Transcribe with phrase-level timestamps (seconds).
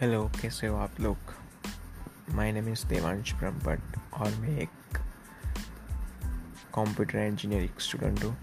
[0.00, 1.16] Hello कैसे हो आप लोग?
[2.30, 4.98] My name is Devansh Brahmbhatt और मैं एक
[6.74, 8.36] कंप्यूटर इंजीनियरिंग स्टूडेंट हूँ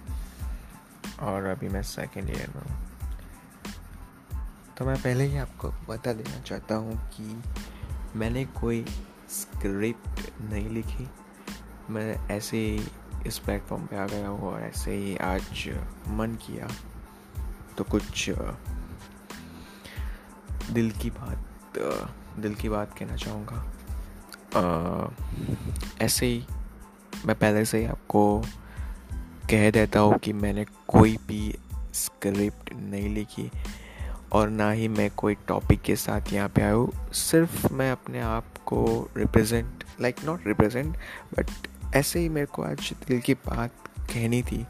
[1.19, 2.87] और अभी मैं सेकेंड ईयर में हूँ।
[4.77, 7.43] तो मैं पहले ही आपको बता देना चाहता हूँ कि
[8.15, 8.85] मैंने कोई
[9.29, 11.09] स्क्रिप्ट नहीं लिखी।
[11.89, 12.87] मैं ऐसे ही
[13.27, 15.69] इस प्लेटफॉर्म पे आ गया हूँ और ऐसे ही आज
[16.07, 16.67] मन किया।
[17.77, 18.29] तो कुछ
[20.71, 21.42] दिल की बात
[21.77, 23.65] दिल की बात कहना चाहूँगा।
[26.01, 26.45] ऐसे ही
[27.25, 28.41] मैं पहले से ही आपको
[29.49, 31.55] कह देता हूँ कि मैंने कोई भी
[31.93, 33.49] स्क्रिप्ट नहीं लिखी
[34.31, 38.19] और ना ही मैं कोई टॉपिक के साथ यहाँ पे आया हूँ। सिर्फ़ मैं अपने
[38.19, 40.97] आप को represent like not represent
[41.37, 41.49] but
[41.95, 44.65] ऐसे ही मेरे को आज दिल की बात कहनी थी,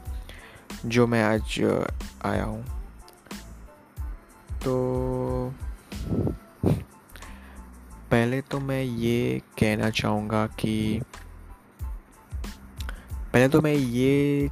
[0.86, 1.60] जो मैं आज
[2.24, 2.64] आया हूँ।
[4.64, 5.54] तो
[8.10, 11.00] पहले तो मैं ये कहना चाहूँगा कि
[13.32, 14.48] पहले तो मैं ये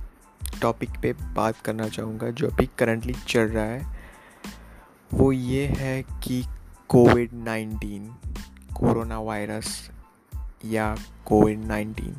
[0.62, 3.86] टॉपिक पे बात करना चाहूँगा, जो अभी करंटली चल रहा है,
[5.14, 6.44] वो ये है कि
[6.88, 8.14] कोविड नाइन्टीन
[8.74, 9.90] कोरोना वायरस
[10.64, 12.16] या कोविड नाइन्टीन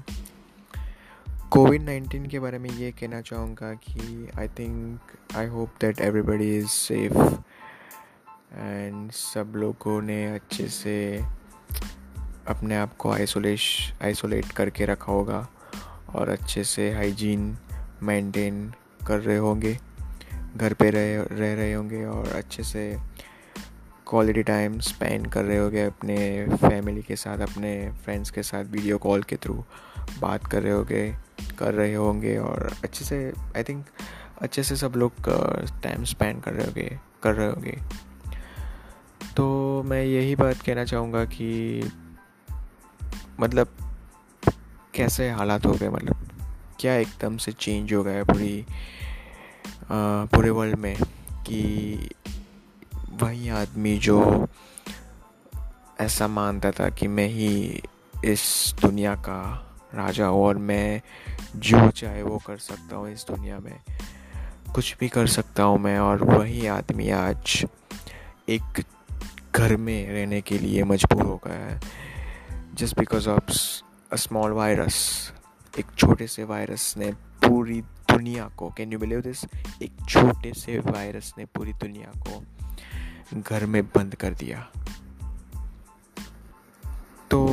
[1.52, 5.00] कोविड नाइन्टीन के बारे में ये कहना चाहूँगा कि I think
[5.36, 7.36] I hope that everybody is safe
[8.56, 10.96] and सब लोगों ने अच्छे से
[12.48, 15.48] अपने आप को आइसोलेश, आइसोलेट करके रखा होगा
[16.16, 17.58] और अच्छे से हाइजीन
[18.04, 18.74] मेंटेन
[19.08, 19.78] कर रहे होंगे,
[20.58, 22.86] घर पे रह रह रहे होंगे और अच्छे से
[24.08, 28.98] क्वालिटी टाइम स्पेंड कर रहे होंगे अपने फैमिली के साथ, अपने फ्रेंड्स के साथ वीडियो
[28.98, 29.64] कॉल के थ्रू
[30.20, 31.16] बात कर रहे होंगे,
[31.60, 33.86] कर रहे होंगे और अच्छे से आई थिंक
[34.42, 35.30] अच्छे से सब लोग
[35.84, 37.78] टाइम स्पेंड कर रहे होंगे, कर रहे होंगे।
[39.84, 41.82] मैं यही बात कहना चाहूँगा कि
[43.40, 43.68] मतलब
[44.94, 46.16] कैसे हालात हो गए मतलब
[46.80, 48.66] क्या एकदम से चेंज हो गया पूरी
[50.26, 50.98] पूरे वर्ल्ड में
[51.48, 51.98] कि
[53.10, 54.48] वही आदमी जो
[56.00, 57.82] ऐसा मानता था कि मैं ही
[58.26, 61.02] इस दुनिया का राजा हूँ और मैं
[61.56, 63.80] जो चाहे वो कर सकता हूँ इस दुनिया में,
[64.76, 67.66] कुछ भी कर सकता हूँ मैं और वही आदमी आज
[68.50, 68.84] एक
[69.56, 71.80] घर में रहने के लिए मजबूर हो गया है।
[72.74, 73.52] Just because of
[74.14, 74.96] a small virus
[75.80, 79.46] एक छोटे से वायरस ने पूरी दुनिया को कैन यू बिलीव दिस
[79.84, 82.44] एक छोटे से वायरस ने पूरी दुनिया को
[83.42, 84.68] घर में बंद कर दिया।
[87.32, 87.48] तो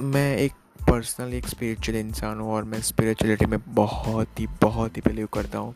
[0.00, 0.52] मैं एक
[0.90, 5.58] पर्सनल एक स्पिरिचुअल इंसान हूँ और मैं स्पिरिचुअलिटी में बहुत ही बहुत ही बिलीव करता
[5.58, 5.74] हूँ।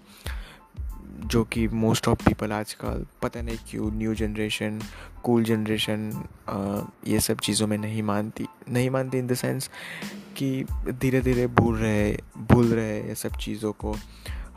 [1.13, 4.81] जो कि मोस्ट ऑफ़ पीपल आजकल, पता नहीं क्यों न्यू जनरेशन
[5.25, 6.11] कूल जनरेशन
[7.07, 9.71] ये सब चीज़ों में नहीं मानती नहीं मानती इन द सेंस
[10.37, 12.13] कि धीरे धीरे भूल रहे
[12.51, 13.95] भूल रहे ये सब चीज़ों को,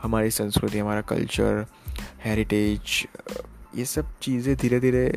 [0.02, 1.66] हमारी संस्कृति, हमारा कल्चर
[2.24, 3.06] हेरिटेज
[3.76, 5.08] ये सब चीज़ें धीरे धीरे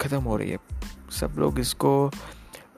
[0.00, 0.58] ख़त्म हो रही है।
[1.20, 1.92] सब लोग इसको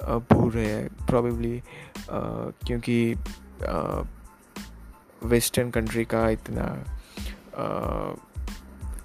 [0.03, 1.63] भूल रहे हैं प्रॉबेबली
[2.11, 3.15] क्योंकि
[5.23, 6.65] वेस्टर्न कंट्री का इतना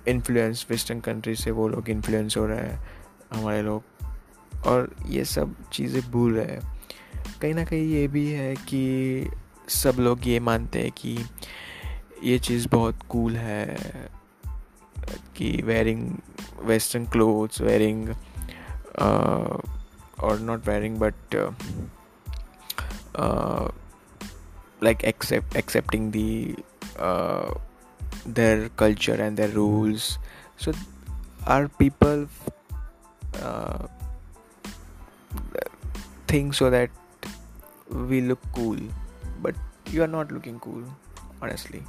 [0.08, 2.80] इन्फ्लुएंस वेस्टर्न कंट्री से वो लोग इन्फ्लुएंस हो रहे हैं,
[3.34, 3.84] हमारे लोग।
[4.66, 6.82] और ये सब चीज़ें भूल रहे हैं।
[7.42, 9.32] कहीं ना कहीं ये भी है कि
[9.70, 11.18] सब लोग ये मानते हैं कि
[12.24, 13.78] ये चीज़ बहुत कूल है,
[15.36, 16.10] कि वेयरिंग
[16.62, 18.10] वेस्टर्न क्लोथ्स वेयरिंग
[20.24, 21.36] और not wearing but
[24.84, 26.56] like except accepting the
[28.26, 30.20] their culture and their rules
[30.58, 30.72] so
[31.48, 32.28] our people
[33.44, 33.88] uh,
[36.28, 36.90] think so that
[37.90, 38.78] we look cool
[39.42, 39.56] but
[39.92, 40.84] you are not looking cool
[41.42, 41.82] honestly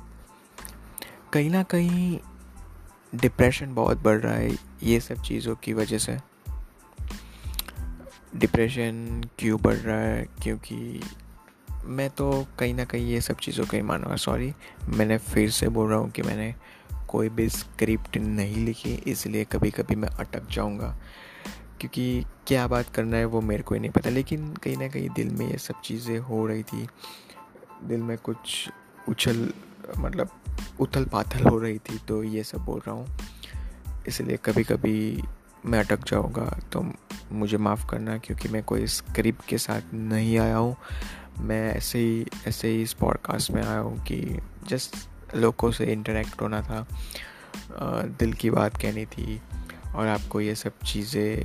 [1.33, 2.19] कहीं ना कहीं
[3.15, 6.17] depression बहुत बढ़ रहा है ये सब चीज़ों की वजह से
[8.37, 11.01] डिप्रेशन क्यों बढ़ रहा है क्योंकि
[11.87, 14.53] मैं तो कहीं ना कहीं ये सब चीज़ों का ही मानूँगा सॉरी
[14.89, 16.55] मैंने फिर से बोल रहा हूँ कि मैंने
[17.09, 20.95] कोई भी स्क्रिप्ट नहीं लिखी, इसलिए कभी कभी मैं अटक जाऊँगा।
[21.81, 25.09] क्योंकि क्या बात करना है वो मेरे को ही नहीं पता, लेकिन कहीं ना कहीं
[25.11, 26.87] दिल में ये सब चीज़ें हो रही थी।
[27.85, 28.69] दिल में कुछ
[29.09, 29.49] उछल
[29.99, 30.31] मतलब
[30.81, 33.17] उथल पाथल हो रही थी तो ये सब बोल रहा हूँ।
[34.09, 35.23] इसलिए कभी कभी
[35.67, 36.85] मैं अटक जाऊँगा तो
[37.33, 40.77] मुझे माफ़ करना, क्योंकि मैं कोई स्क्रिप्ट के साथ नहीं आया हूँ।
[41.41, 44.39] मैं ऐसे ही ऐसे ही इस पॉडकास्ट में आया हूँ कि
[44.69, 44.97] जस्ट
[45.37, 46.87] लोगों से इंटरेक्ट होना था
[48.19, 49.41] दिल की बात कहनी थी
[49.95, 51.45] और आपको ये सब चीज़ें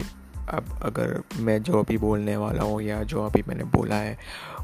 [0.49, 4.17] अब अगर मैं जो अभी बोलने वाला हूँ या जो अभी मैंने बोला है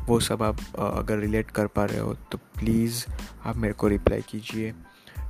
[0.07, 3.05] वो सब आप अगर रिलेट कर पा रहे हो तो प्लीज़
[3.45, 4.73] आप मेरे को रिप्लाई कीजिए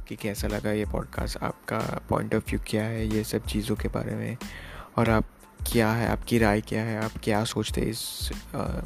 [0.08, 1.80] कि कैसा लगा ये पॉडकास्ट आपका
[2.10, 4.38] पॉइंट ऑफ़ व्यू क्या है ये सब चीज़ों के बारे में
[4.98, 5.26] और आप
[5.72, 8.82] क्या है आपकी राय क्या है आप क्या सोचते हैं इस आ,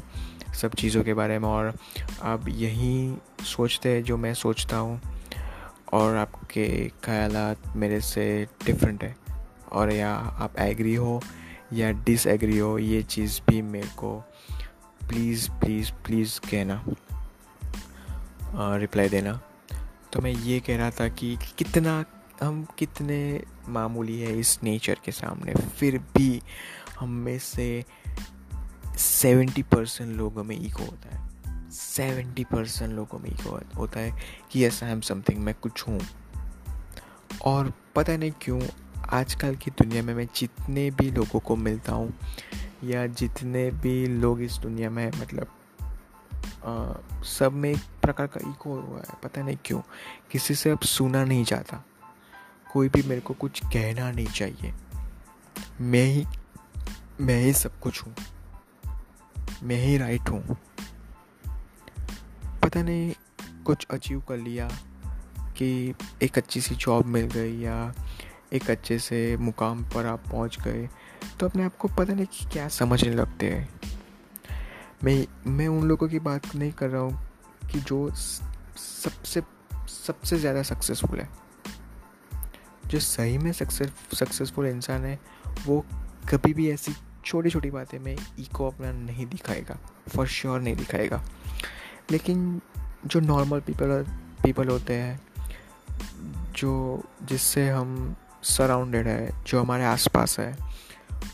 [0.54, 1.74] सब चीज़ों के बारे में और
[2.22, 5.00] आप यही सोचते हैं जो मैं सोचता हूँ
[5.92, 9.16] और आपके ख्याल मेरे से डिफरेंट है।
[9.72, 11.22] और या आप एग्री हो
[11.72, 14.24] या डिसएग्री हो, ये चीज़ भी मेरे को
[15.08, 16.84] प्लीज़ प्लीज़ प्लीज़ कहना
[18.76, 19.40] रिप्लाई देना।
[20.12, 22.04] तो मैं ये कह रहा था कि कितना,
[22.42, 26.42] हम कितने मामूली है इस नेचर के सामने। फिर भी
[27.00, 27.84] हम में से
[28.98, 34.64] सेवेंटी परसेंट लोगों में ईगो होता है। सेवेंटी परसेंट लोगों में ईगो होता है कि
[34.64, 36.00] यस आई एम समथिंग मैं कुछ हूँ।
[37.44, 38.60] और पता नहीं क्यों
[39.08, 42.12] आजकल की दुनिया में मैं जितने भी लोगों को मिलता हूँ
[42.84, 45.46] या जितने भी लोग इस दुनिया में मतलब
[46.64, 46.92] आ,
[47.22, 49.80] सब में एक प्रकार का ईगो हुआ है पता नहीं क्यों
[50.30, 51.84] किसी से अब सुना नहीं जाता।
[52.72, 54.74] कोई भी मेरे को कुछ कहना नहीं चाहिए।
[55.80, 56.26] मैं ही
[57.20, 58.14] मैं ही सब कुछ हूँ।
[59.62, 60.56] मैं ही राइट हूँ।
[62.62, 63.12] पता नहीं,
[63.64, 64.68] कुछ अचीव कर लिया
[65.56, 67.92] कि एक अच्छी सी जॉब मिल गई या
[68.52, 70.88] एक अच्छे से मुकाम पर आप पहुँच गए
[71.40, 73.68] तो अपने आप को पता नहीं कि क्या समझने लगते हैं।
[75.04, 79.42] मैं मैं उन लोगों की बात नहीं कर रहा हूँ कि जो सबसे
[79.88, 81.28] सबसे ज़्यादा सक्सेसफुल है।
[82.86, 85.18] जो सही में सक्सेस सक्सेसफुल इंसान है,
[85.66, 85.84] वो
[86.30, 86.92] कभी भी ऐसी
[87.24, 89.76] छोटी छोटी बातें में ईको अपना नहीं दिखाएगा
[90.16, 91.24] फॉर श्योर sure नहीं दिखाएगा।
[92.10, 92.60] लेकिन
[93.06, 94.06] जो नॉर्मल पीपल
[94.42, 95.20] पीपल होते हैं
[96.52, 100.56] जो जिससे हम सराउंडेड है जो हमारे आसपास है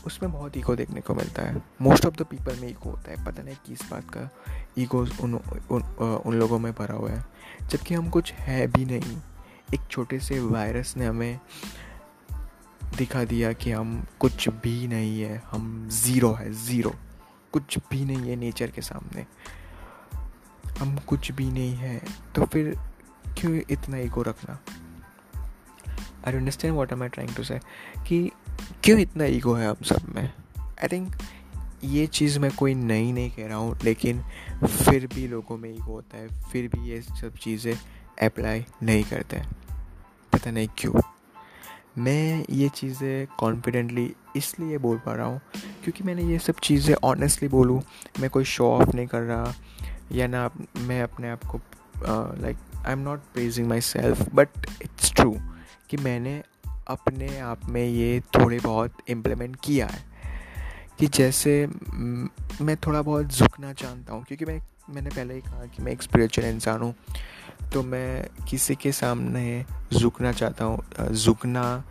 [0.05, 3.25] उसमें बहुत ईगो देखने को मिलता है। मोस्ट ऑफ़ द पीपल में ईगो होता है
[3.25, 4.29] पता नहीं किस बात का।
[4.77, 5.33] ईगो उन
[5.71, 5.81] उन,
[6.25, 7.25] उन लोगों में भरा हुआ है।
[7.63, 9.17] जबकि हम कुछ है भी नहीं।
[9.73, 11.39] एक छोटे से वायरस ने हमें
[12.97, 16.93] दिखा दिया कि हम कुछ भी नहीं है, हम ज़ीरो है ज़ीरो
[17.53, 19.25] कुछ भी नहीं है नेचर के सामने।
[20.79, 22.01] हम कुछ भी नहीं है
[22.35, 22.73] तो फिर
[23.37, 24.59] क्यों इतना ईगो रखना?
[26.27, 27.59] I understand what am I trying to say
[28.07, 28.29] कि
[28.83, 30.23] क्यों इतना ईगो है हम सब में?
[30.23, 31.15] आई थिंक
[31.83, 34.21] ये चीज़ मैं कोई नई नहीं कह रहा हूँ, लेकिन
[34.65, 37.73] फिर भी लोगों में ईगो होता है, फिर भी ये सब चीज़ें
[38.21, 39.41] अप्लाई नहीं करते।
[40.33, 41.01] पता नहीं क्यों।
[41.99, 45.41] मैं ये चीज़ें कॉन्फिडेंटली इसलिए बोल पा रहा हूँ
[45.83, 47.81] क्योंकि मैंने ये सब चीज़ें ऑनेस्टली बोलूँ।
[48.19, 49.53] मैं कोई शो ऑफ़ नहीं कर रहा
[50.11, 51.61] या ना मैं अपने आप को
[52.41, 54.49] like I am not praising myself but
[54.81, 55.37] it's true
[55.89, 56.43] कि मैंने
[56.87, 60.03] अपने आप में ये थोड़े बहुत इम्प्लीमेंट किया है
[60.99, 61.67] कि जैसे
[62.61, 66.01] मैं थोड़ा बहुत झुकना चाहता हूँ क्योंकि मैं मैंने पहले ही कहा कि मैं एक
[66.01, 66.95] स्पिरिचुअल इंसान हूँ
[67.73, 71.83] तो मैं किसी के सामने झुकना चाहता हूँ झुकना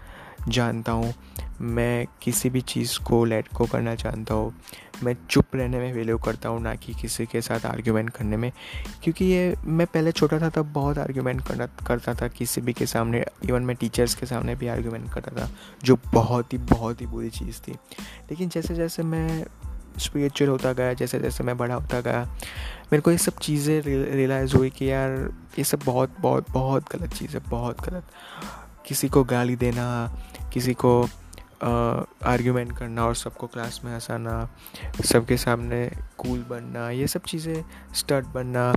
[0.49, 1.15] जानता हूँ।
[1.61, 4.55] मैं किसी भी चीज़ को लेट को करना चाहता हूँ।
[5.03, 8.53] मैं चुप रहने में वैल्यू करता हूँ, ना कि किसी के साथ आर्ग्यूमेंट करने में।
[9.03, 12.87] क्योंकि ये मैं पहले छोटा था, तब बहुत आर्ग्यूमेंट करना, करता था किसी भी के
[12.87, 15.50] सामने। इवन मैं टीचर्स के सामने भी आर्ग्यूमेंट करता था,
[15.85, 17.73] जो बहुत ही बहुत ही बुरी चीज़ थी।
[18.31, 19.47] लेकिन जैसे जैसे मैं
[19.99, 22.25] स्पिरिचुअल होता गया, जैसे जैसे मैं बड़ा होता गया,
[22.93, 25.11] मेरे को ये सब चीज़ें रियलाइज़ हुई कि यार
[25.59, 28.05] ये सब बहुत बहुत बहुत गलत चीज़ है, बहुत गलत।
[28.87, 29.87] किसी को गाली देना,
[30.52, 31.02] किसी को
[31.62, 34.49] आर्ग्यूमेंट करना और सबको क्लास में हंसाना,
[35.05, 37.64] सबके सामने कूल बनना, ये सब चीज़ें
[37.95, 38.73] स्टर्ट बनना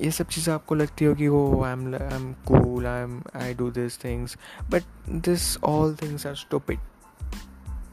[0.00, 3.54] ये सब चीज़ें आपको लगती होगी वो I am I am cool I am I
[3.54, 4.36] do this things
[4.70, 4.82] but
[5.26, 6.78] this all things are stupid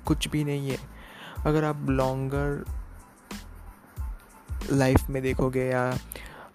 [0.05, 0.77] कुछ भी नहीं है।
[1.45, 2.63] अगर आप लॉन्गर
[4.71, 5.83] लाइफ में देखोगे या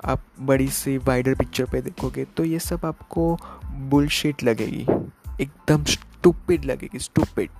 [0.05, 4.87] आप बड़ी सी वाइडर पिक्चर पे देखोगे तो ये सब आपको बुलशिट लगेगी।
[5.41, 7.51] एकदम स्टूपिड लगेगी स्टूपिड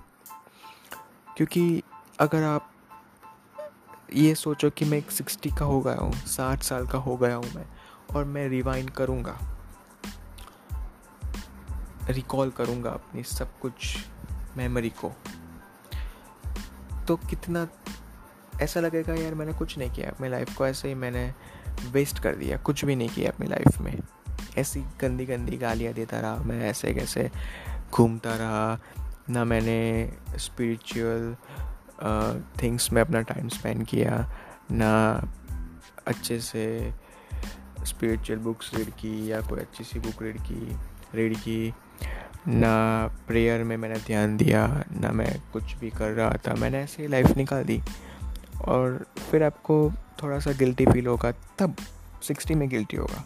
[1.37, 1.81] क्योंकि
[2.19, 2.71] अगर आप
[4.13, 7.35] ये सोचो कि मैं एक सिक्सटी का हो गया हूँ, साठ साल का हो गया
[7.35, 7.65] हूँ मैं,
[8.15, 9.37] और मैं रिवाइंड करूँगा
[12.09, 13.97] रिकॉल करूँगा अपनी सब कुछ
[14.57, 15.11] मेमोरी को।
[17.07, 17.67] तो कितना
[18.61, 21.33] ऐसा लगेगा, यार मैंने कुछ नहीं किया अपनी लाइफ को, ऐसे ही मैंने
[21.91, 23.97] वेस्ट कर दिया, कुछ भी नहीं किया अपनी लाइफ में।
[24.57, 27.29] ऐसी गंदी गंदी गालियाँ देता रहा, मैं ऐसे कैसे
[27.91, 28.79] घूमता रहा,
[29.29, 31.35] ना मैंने स्पिरिचुअल
[32.61, 34.17] थिंग्स में अपना टाइम स्पेंड किया,
[34.71, 34.91] ना
[36.07, 36.93] अच्छे से
[37.85, 40.77] स्पिरिचुअल बुक्स रीड की या कोई अच्छी सी बुक रीड की
[41.15, 41.73] रीड की।
[42.47, 47.01] ना प्रेयर में मैंने ध्यान दिया, ना मैं कुछ भी कर रहा था। मैंने ऐसे
[47.03, 47.81] ही लाइफ निकाल दी।
[48.67, 49.91] और फिर आपको
[50.23, 51.75] थोड़ा सा गिल्टी फील होगा, तब
[52.23, 53.23] सिक्सटी में गिल्टी होगा।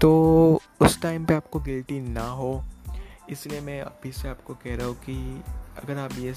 [0.00, 2.64] तो उस टाइम पे आपको गिल्टी ना हो,
[3.30, 5.44] इसलिए मैं अभी से आपको कह रहा हूँ कि
[5.82, 6.34] अगर आप ये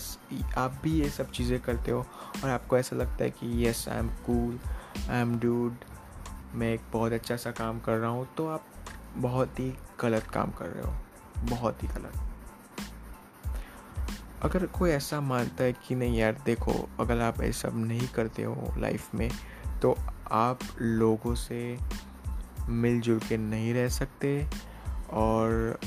[0.57, 2.05] आप भी ये सब चीज़ें करते हो
[2.43, 4.59] और आपको ऐसा लगता है कि yes I am cool
[5.09, 5.75] I am dude
[6.53, 8.65] मैं एक बहुत अच्छा सा काम कर रहा हूँ तो आप
[9.17, 10.93] बहुत ही गलत काम कर रहे हो।
[11.49, 12.23] बहुत ही गलत।
[14.41, 18.43] अगर कोई ऐसा मानता है कि नहीं यार, देखो, अगर आप ये सब नहीं करते
[18.43, 19.29] हो लाइफ में
[19.81, 19.95] तो
[20.31, 21.79] आप लोगों से
[22.69, 24.49] मिलजुल के नहीं रह सकते
[25.09, 25.79] और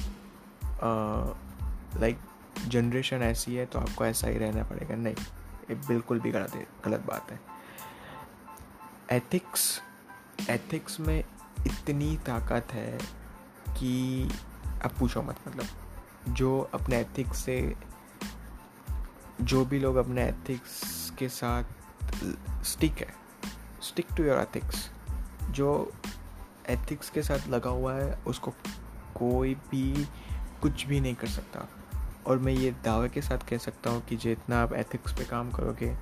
[1.97, 2.19] लाइक
[2.69, 5.15] जनरेशन ऐसी है तो आपको ऐसा ही रहना पड़ेगा। नहीं,
[5.71, 7.41] ये बिल्कुल भी गलत है, गलत बात है।
[9.13, 9.81] एथिक्स
[10.51, 11.19] एथिक्स में
[11.67, 13.20] इतनी ताकत है
[13.79, 14.29] कि
[14.85, 15.67] आप पूछो मत मतलब
[16.29, 17.77] जो अपने एथिक्स से,
[19.41, 21.65] जो भी लोग अपने एथिक्स के साथ
[22.65, 23.15] स्टिक है
[23.83, 24.91] स्टिक टू योर एथिक्स
[25.51, 25.93] जो
[26.69, 28.51] एथिक्स के साथ लगा हुआ है, उसको
[29.15, 30.09] कोई भी
[30.63, 31.69] कुछ भी नहीं कर सकता।
[32.27, 35.51] और मैं ये दावे के साथ कह सकता हूँ कि जितना आप एथिक्स पे काम
[35.51, 35.97] करोगे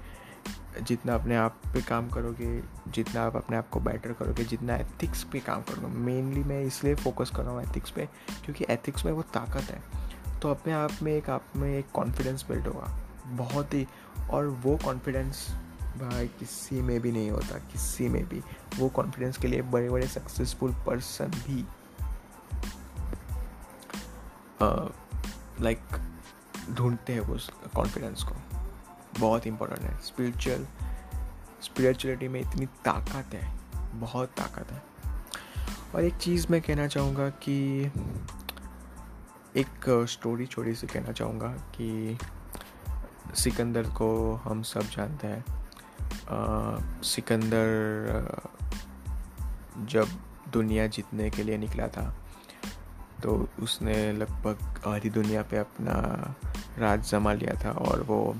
[0.81, 5.23] जितना अपने आप पे काम करोगे, जितना आप अपने आप को बेटर करोगे, जितना एथिक्स
[5.25, 8.07] पे काम करोगे। मेनली मैं इसलिए फोकस कर रहा हूँ एथिक्स पे,
[8.45, 9.83] क्योंकि एथिक्स में वो ताकत है।
[10.41, 12.97] तो अपने आप में एक आप में एक कॉन्फिडेंस बिल्ड होगा।
[13.37, 13.87] बहुत ही,
[14.31, 15.47] और वो कॉन्फिडेंस
[15.99, 18.43] भाई किसी में भी नहीं होता, किसी में भी।
[18.79, 21.65] वो कॉन्फिडेंस के लिए बड़े बड़े सक्सेसफुल पर्सन भी
[25.63, 25.79] लाइक
[26.71, 28.35] ढूंढते हैं उस कॉन्फिडेंस को।
[29.19, 30.67] बहुत इम्पोर्टेंट है। स्पिरिचुअल
[31.63, 33.59] स्पिरिचुअलिटी में इतनी ताकत है,
[33.95, 34.83] बहुत ताकत है।
[35.95, 37.87] और एक चीज़ मैं कहना चाहूँगा कि,
[39.57, 42.19] एक स्टोरी छोटी सी कहना चाहूँगा कि
[43.35, 45.45] सिकंदर को हम सब जानते हैं।
[47.03, 47.67] सिकंदर
[49.79, 50.09] जब
[50.53, 52.15] दुनिया जीतने के लिए निकला था
[53.23, 55.93] तो उसने लगभग आधी दुनिया पे अपना
[56.79, 58.37] राज जमा लिया था और वो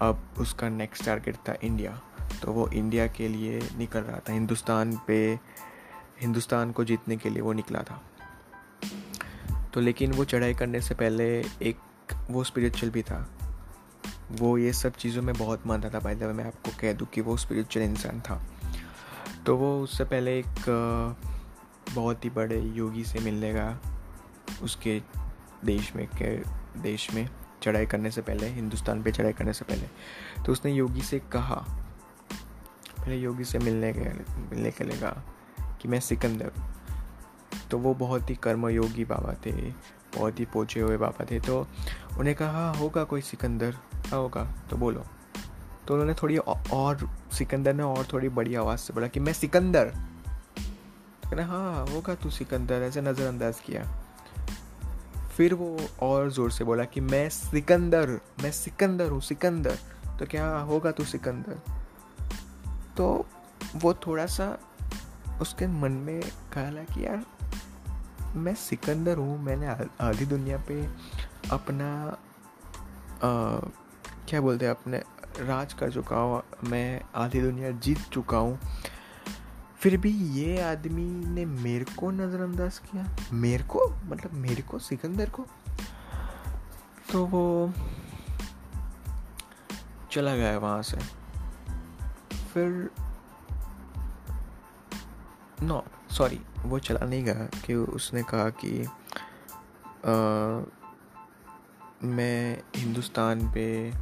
[0.00, 2.00] अब उसका नेक्स्ट टारगेट था इंडिया
[2.42, 5.38] तो वो इंडिया के लिए निकल रहा था। हिंदुस्तान पे,
[6.20, 8.02] हिंदुस्तान को जीतने के लिए वो निकला था।
[9.74, 11.26] तो लेकिन वो चढ़ाई करने से पहले
[11.62, 11.76] एक
[12.30, 13.28] वो स्पिरिचुअल भी था।
[14.32, 17.36] वो ये सब चीज़ों में बहुत मानता था। पहले मैं आपको कह दूँ कि वो
[17.36, 18.42] स्पिरिचुअल इंसान था।
[19.46, 21.16] तो वो उससे पहले एक
[21.94, 23.80] बहुत ही बड़े योगी से मिलने का
[24.62, 25.02] उसके
[25.64, 26.36] देश में, के
[26.80, 27.28] देश में।
[27.62, 29.86] चढ़ाई करने से पहले, हिंदुस्तान पे चढ़ाई करने से पहले।
[30.44, 31.54] तो उसने योगी से कहा,
[32.98, 34.00] पहले योगी से मिलने के
[34.50, 35.22] मिलने के लिए कहा
[35.82, 36.52] कि मैं सिकंदर
[37.70, 39.52] तो वो बहुत ही कर्मयोगी बाबा थे,
[40.16, 41.66] बहुत ही पोचे हुए बाबा थे। तो
[42.18, 45.04] उन्हें कहा होगा कोई सिकंदर हाँ होगा। तो बोलो।
[45.88, 49.84] तो उन्होंने थोड़ी और सिकंदर ने और थोड़ी बड़ी आवाज़ से बोला कि, मैं सिकंदर।
[49.84, 54.01] तो कहना हाँ होगा तू सिकंदर, ऐसे नज़रअंदाज किया।
[55.36, 58.10] फिर वो और ज़ोर से बोला कि मैं सिकंदर
[58.42, 59.78] मैं सिकंदर हूँ सिकंदर।
[60.18, 61.60] तो क्या होगा तू सिकंदर?
[62.96, 63.26] तो
[63.76, 64.58] वो थोड़ा सा
[65.40, 66.20] उसके मन में
[66.52, 67.24] ख्याल कि यार
[68.36, 69.66] मैं सिकंदर हूँ मैंने
[70.00, 70.82] आधी दुनिया पे
[71.50, 71.88] अपना
[73.24, 73.58] आ,
[74.28, 74.98] क्या बोलते हैं अपने
[75.40, 78.58] राज कर चुका हूँ मैं आधी दुनिया जीत चुका हूँ।
[79.82, 83.88] फिर भी ये आदमी ने मेरे को नज़रअंदाज किया। मेरे को?
[84.04, 84.78] मतलब मेरे को?
[84.78, 85.46] सिकंदर को?
[87.12, 87.72] तो वो
[90.12, 90.96] चला गया वहाँ से।
[92.54, 92.90] फिर
[95.62, 98.84] नो सॉरी वो चला नहीं गया कि उसने कहा कि
[100.06, 100.14] आ,
[102.04, 103.92] मैं हिंदुस्तान पे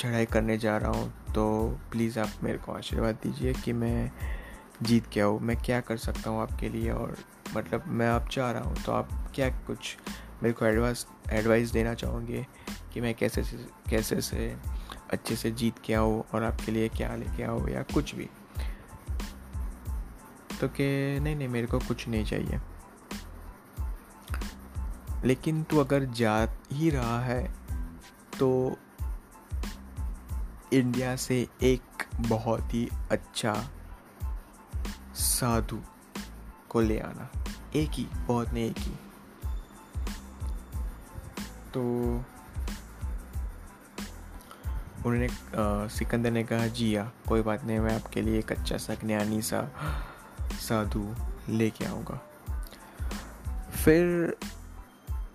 [0.00, 4.12] चढ़ाई करने जा रहा हूँ तो प्लीज़ आप मेरे को आशीर्वाद दीजिए कि मैं
[4.82, 7.16] जीत के आऊँ मैं क्या कर सकता हूँ आपके लिए और
[7.56, 9.98] मतलब मैं आप चाह रहा हूँ तो आप क्या कुछ
[10.42, 12.46] मेरे को एडवाइस एडवाइस देना चाहोगे
[12.92, 14.56] कि मैं कैसे से कैसे से
[15.10, 18.30] अच्छे से जीत के आऊँ और आपके लिए क्या लेके आओ या कुछ भी?
[20.60, 22.60] तो कि नहीं नहीं, मेरे को कुछ नहीं चाहिए।
[25.24, 27.54] लेकिन तू अगर जा ही रहा है
[28.38, 28.76] तो
[30.72, 33.54] इंडिया से एक बहुत ही अच्छा
[35.14, 35.80] साधु
[36.68, 37.30] को ले आना।
[37.76, 38.92] एक ही, बहुत नहीं एक ही।
[41.74, 41.82] तो
[45.06, 45.28] उन्होंने
[45.88, 49.42] सिकंदर ने कहा, जी हाँ कोई बात नहीं, मैं आपके लिए एक अच्छा सा ज्ञानी
[49.42, 49.62] सा
[50.60, 51.14] साधु
[51.48, 52.20] लेके आऊँगा।
[53.84, 54.36] फिर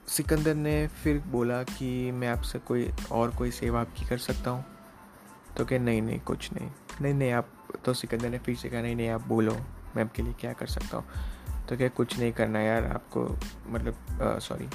[0.08, 4.66] सिकंदर ने फिर बोला कि मैं आपसे कोई और कोई सेवा आपकी कर सकता हूँ।
[5.58, 6.70] तो क्या नहीं नहीं, कुछ नहीं।
[7.02, 7.50] नहीं नहीं, आप
[7.86, 9.54] तो सिकंदर ने फिर से कहा, नहीं नहीं, आप बोलो,
[9.96, 11.06] मैं आपके लिए क्या कर सकता हूँ।
[11.70, 13.28] तो क्या कुछ नहीं करना यार, आपको
[13.68, 14.70] मतलब सॉरी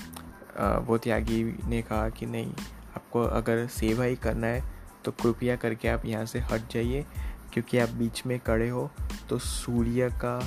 [0.86, 2.52] वो त्यागी ने कहा कि नहीं,
[2.96, 4.62] आपको अगर सेवा ही करना है
[5.04, 7.04] तो कृपया करके आप यहाँ से हट जाइए,
[7.52, 8.90] क्योंकि आप बीच में खड़े हो
[9.28, 10.38] तो सूर्य का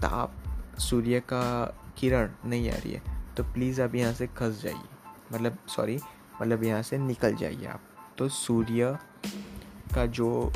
[0.00, 0.34] ताप,
[0.80, 1.44] सूर्य का
[1.98, 3.02] किरण नहीं आ रही है।
[3.36, 4.88] तो प्लीज़ आप यहाँ से खस जाइए।
[5.32, 5.98] मतलब सॉरी
[6.42, 7.82] मतलब यहाँ से निकल जाइए आप।
[8.20, 8.96] तो सूर्य
[9.94, 10.52] का जो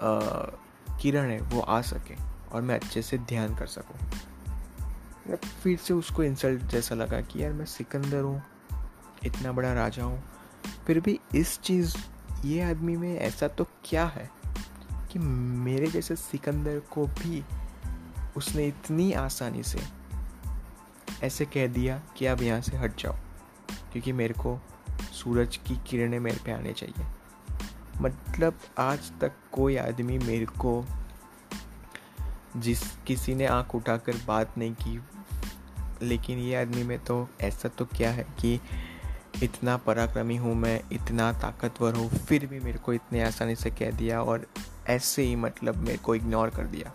[0.00, 2.14] किरण है, वो आ सके
[2.52, 7.52] और मैं अच्छे से ध्यान कर सकूँ। फिर से उसको इंसल्ट जैसा लगा कि यार
[7.52, 8.42] मैं सिकंदर हूँ,
[9.26, 10.22] इतना बड़ा राजा हूँ।
[10.86, 11.96] फिर भी इस चीज़,
[12.44, 14.28] ये आदमी में ऐसा तो क्या है
[15.12, 17.42] कि मेरे जैसे सिकंदर को भी
[18.36, 19.80] उसने इतनी आसानी से
[21.22, 23.14] ऐसे कह दिया कि आप यहाँ से हट जाओ,
[23.92, 24.58] क्योंकि मेरे को
[25.02, 27.06] सूरज की किरणें मेरे पे आने चाहिए।
[28.00, 30.84] मतलब आज तक कोई आदमी मेरे को
[32.56, 35.00] जिस किसी ने आँख उठाकर बात नहीं की,
[36.02, 38.60] लेकिन ये आदमी में तो ऐसा तो क्या है कि
[39.42, 43.90] इतना पराक्रमी हूँ मैं, इतना ताकतवर हूँ, फिर भी मेरे को इतने आसानी से कह
[43.90, 44.46] दिया और
[44.88, 46.92] ऐसे ही मतलब मेरे को इग्नोर कर दिया।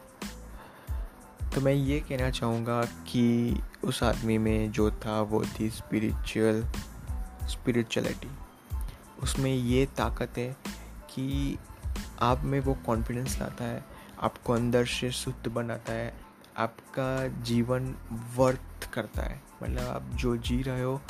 [1.50, 6.64] तो मैं ये कहना चाहूँगा कि उस आदमी में जो था वो थी स्पिरिचुअल
[7.48, 8.30] स्पिरिचुअलिटी
[9.24, 10.56] उसमें ये ताकत है
[11.10, 11.58] कि
[12.22, 13.84] आप में वो कॉन्फिडेंस लाता है,
[14.20, 16.14] आपको अंदर से शुद्ध बनाता है,
[16.58, 17.96] आपका जीवन
[18.38, 21.02] वर्थ करता है। मतलब आप जो जी रहे हो,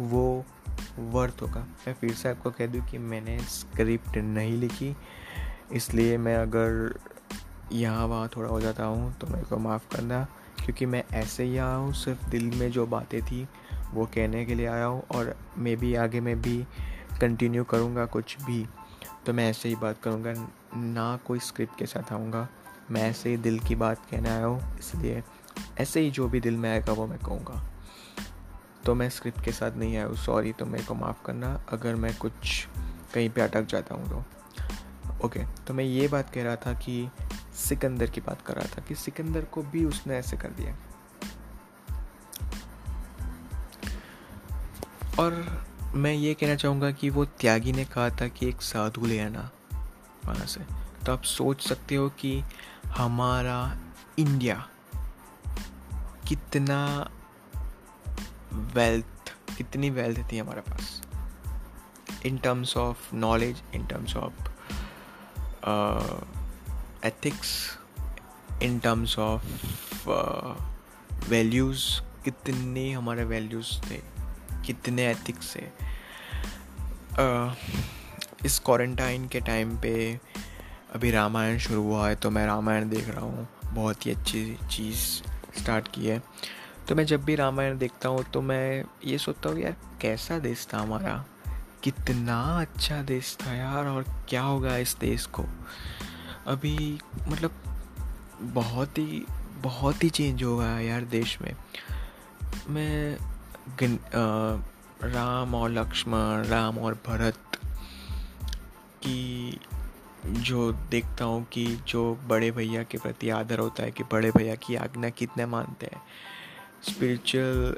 [0.00, 0.44] वो
[0.98, 4.94] वर्थ होगा। मैं फिर से आपको कह दूँ कि मैंने स्क्रिप्ट नहीं लिखी,
[5.72, 6.98] इसलिए मैं अगर
[7.72, 10.22] यहाँ वहाँ थोड़ा हो जाता हूँ तो मेरे को माफ़ करना,
[10.56, 13.46] क्योंकि मैं ऐसे ही आया हूँ, सिर्फ़ दिल में जो बातें थी
[13.94, 16.56] वो कहने के लिए आया हूँ और मे भी आगे मैं भी
[17.20, 18.64] कंटिन्यू करूँगा कुछ भी।
[19.26, 20.32] तो मैं ऐसे ही बात करूँगा,
[20.74, 22.48] ना कोई स्क्रिप्ट के साथ आऊँगा।
[22.90, 25.22] मैं ऐसे ही दिल की बात कहने आया हूँ, इसलिए
[25.78, 27.62] ऐसे ही जो भी दिल में आएगा वो मैं कहूँगा।
[28.84, 31.94] तो मैं स्क्रिप्ट के साथ नहीं आया हूँ सॉरी तो मेरे को माफ़ करना, अगर
[31.94, 32.66] मैं कुछ
[33.14, 34.24] कहीं पे अटक जाता हूँ तो।
[35.26, 37.08] ओके तो मैं ये बात कह रहा था कि
[37.58, 40.76] सिकंदर की बात कर रहा था कि सिकंदर को भी उसने ऐसे कर दिया।
[45.20, 45.32] और
[45.94, 49.50] मैं ये कहना चाहूँगा कि वो त्यागी ने कहा था कि एक साधु ले आना
[50.24, 50.60] वहाँ से।
[51.06, 52.42] तो आप सोच सकते हो कि
[52.86, 53.78] हमारा
[54.18, 54.68] इंडिया
[56.28, 57.10] कितना
[58.52, 61.02] वेल्थ कितनी वेल्थ थी हमारे पास।
[62.26, 64.32] In terms of knowledge in terms of
[67.06, 67.78] ethics
[68.62, 70.08] in terms of
[71.28, 71.84] values
[72.24, 74.19] कितने हमारे वैल्यूज़ थे।
[74.66, 75.56] कितने एथिक्स
[77.12, 77.54] uh,
[78.46, 80.20] इस क्वारंटाइन के टाइम पे
[80.94, 84.96] अभी रामायण शुरू हुआ है तो मैं रामायण देख रहा हूँ। बहुत ही अच्छी चीज़
[85.60, 86.22] स्टार्ट की है।
[86.88, 90.68] तो मैं जब भी रामायण देखता हूँ तो मैं ये सोचता हूँ यार कैसा देश
[90.74, 91.24] था हमारा?
[91.82, 95.44] कितना अच्छा देश था यार और क्या होगा इस देश को?
[96.46, 97.52] अभी मतलब
[98.40, 101.54] बहुत ही बहुत ही चेंज हो गया यार देश में।
[102.68, 103.16] मैं
[105.04, 107.38] राम और लक्ष्मण, राम और भरत
[109.02, 109.60] की
[110.26, 114.54] जो देखता हूँ कि जो बड़े भैया के प्रति आदर होता है, कि बड़े भैया
[114.54, 116.02] की आज्ञा कितने मानते हैं।
[116.82, 117.76] स्पिरिचुअल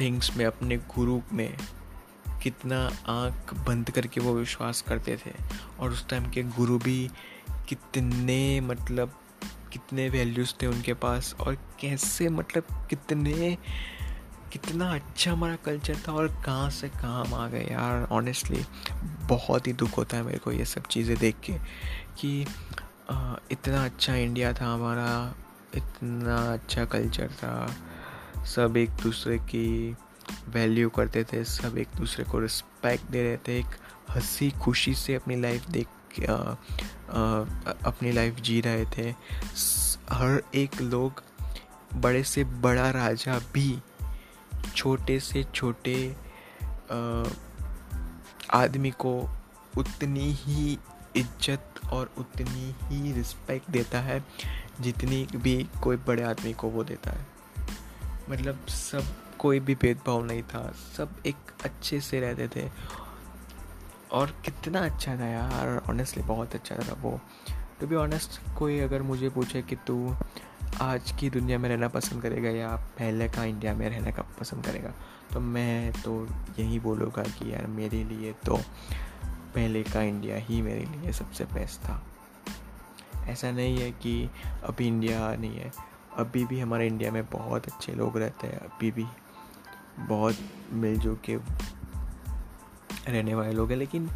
[0.00, 1.56] थिंग्स में, अपने गुरु में
[2.42, 5.32] कितना आँख बंद करके वो विश्वास करते थे।
[5.80, 7.10] और उस टाइम के गुरु भी
[7.68, 9.19] कितने मतलब
[9.72, 13.58] कितने वैल्यूज़ थे उनके पास और कैसे मतलब कितने
[14.52, 18.64] कितना अच्छा हमारा कल्चर था और कहाँ से कहाँ आ गए यार ऑनेस्टली
[19.28, 21.52] बहुत ही दुख होता है मेरे को ये सब चीज़ें देख के
[22.18, 22.46] कि
[23.10, 25.34] आ, इतना अच्छा इंडिया था हमारा
[25.74, 27.76] इतना अच्छा कल्चर था।
[28.44, 29.96] सब एक दूसरे की
[30.48, 33.66] वैल्यू करते थे सब एक दूसरे को रिस्पेक्ट दे रहे थे एक
[34.10, 35.86] हँसी खुशी से अपनी लाइफ देख
[37.80, 39.08] अपनी लाइफ जी रहे थे।
[40.10, 41.22] हर एक लोग
[41.94, 43.78] बड़े से बड़ा राजा भी
[44.76, 45.96] छोटे से छोटे
[48.54, 49.18] आदमी को
[49.78, 50.78] उतनी ही
[51.16, 54.22] इज़्ज़त और उतनी ही रिस्पेक्ट देता है,
[54.80, 57.26] जितनी भी कोई बड़े आदमी को वो देता है।
[58.30, 59.04] मतलब सब
[59.38, 60.62] कोई भी भेदभाव नहीं था।
[60.96, 62.68] सब एक अच्छे से रहते थे।
[64.12, 67.18] और कितना अच्छा था यार ऑनेस्टली बहुत अच्छा था वो।
[67.80, 70.14] टू बी ऑनेस्ट कोई अगर मुझे पूछे कि तू
[70.80, 72.68] आज की दुनिया में रहना पसंद करेगा या
[72.98, 74.92] पहले का इंडिया में रहने का पसंद करेगा
[75.32, 76.26] तो मैं तो
[76.58, 78.56] यही बोलूँगा कि यार मेरे लिए तो
[79.54, 82.02] पहले का इंडिया ही मेरे लिए सबसे बेस्ट था।
[83.28, 84.30] ऐसा नहीं है कि
[84.64, 85.72] अभी इंडिया नहीं है,
[86.16, 89.06] अभी भी हमारे इंडिया में बहुत अच्छे लोग रहते हैं, अभी भी
[89.98, 90.36] बहुत
[90.72, 91.36] मिलजुल के
[93.10, 94.08] रहने वाले लोग हैं, लेकिन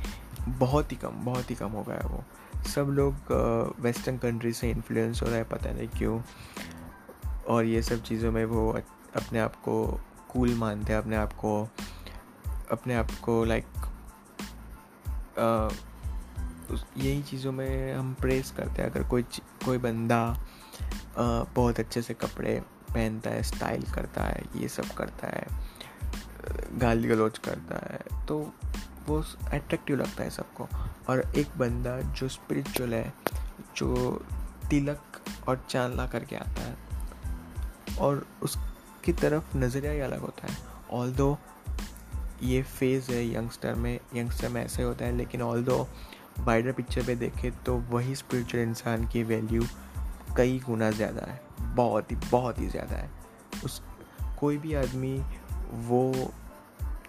[0.48, 2.24] बहुत ही कम, बहुत ही कम हो गया है वो।
[2.64, 3.32] सब लोग
[3.80, 6.20] वेस्टर्न कंट्री से इन्फ्लुएंस हो रहा है, पता नहीं क्यों।
[7.48, 8.70] और ये सब चीज़ों में वो
[9.16, 9.82] अपने आप को
[10.30, 11.68] कूल मानते हैं, अपने आप को,
[12.70, 13.66] अपने आप को लाइक
[16.96, 19.22] यही चीज़ों में हम प्रेस करते हैं। अगर कोई
[19.64, 20.46] कोई बंदा
[21.18, 25.46] बहुत अच्छे से कपड़े पहनता है स्टाइल करता है, ये सब करता है
[26.78, 28.38] गाली गलोच करता है तो
[29.08, 30.68] वो अट्रैक्टिव लगता है सबको।
[31.08, 33.12] और एक बंदा जो स्पिरिचुअल है,
[33.76, 34.22] जो
[34.70, 36.76] तिलक और चांदला करके आता है,
[37.98, 40.56] और उसकी तरफ़ नज़रिया ही अलग होता है।
[40.90, 41.36] ऑल दो
[42.42, 45.86] ये फ़ेज़ है यंगस्टर में यंगस्टर में ऐसे होता है, लेकिन ऑल दो
[46.38, 49.62] वाइडर पिक्चर पे देखें तो वही स्पिरिचुअल इंसान की वैल्यू
[50.36, 51.40] कई गुना ज़्यादा है,
[51.74, 53.10] बहुत ही बहुत ही ज़्यादा है।
[53.64, 53.82] उस,
[54.40, 55.18] कोई भी आदमी
[55.80, 56.32] वो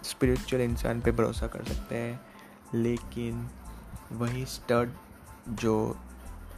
[0.04, 2.20] स्पिरिचुअल इंसान पे भरोसा कर सकते हैं,
[2.74, 3.48] लेकिन
[4.12, 4.90] वही स्टड
[5.50, 5.96] जो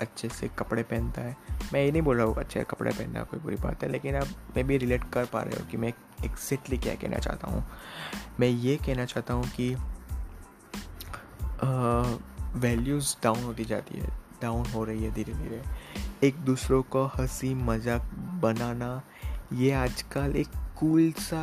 [0.00, 1.36] अच्छे से कपड़े पहनता है।
[1.72, 4.28] मैं ये नहीं बोल रहा हूँ अच्छे कपड़े पहनना कोई बुरी बात है, लेकिन आप
[4.56, 5.92] मैं भी रिलेट कर पा रहे हो कि मैं
[6.24, 7.64] एग्जैक्टली क्या कहना चाहता हूँ।
[8.40, 9.74] मैं ये कहना चाहता हूँ कि
[12.58, 14.10] वैल्यूज़ डाउन होती जाती है
[14.42, 15.62] डाउन हो रही है धीरे धीरे
[16.22, 18.02] एक दूसरों को हँसी मज़ाक
[18.42, 19.02] बनाना,
[19.52, 21.42] ये आजकल एक कूल सा